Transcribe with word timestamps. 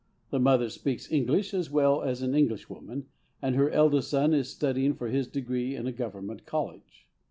The 0.31 0.39
mother 0.39 0.69
speaks 0.71 1.11
English 1.11 1.53
as 1.53 1.69
well 1.69 2.01
as 2.01 2.23
an 2.23 2.33
Englishwoman, 2.33 3.05
and 3.39 3.55
her 3.55 3.69
eldest 3.69 4.09
son 4.09 4.33
is 4.33 4.49
studying 4.49 4.95
for 4.95 5.09
his 5.09 5.27
degree 5.27 5.75
in 5.75 5.85
a 5.85 5.91
Government 5.91 6.43
college. 6.47 7.07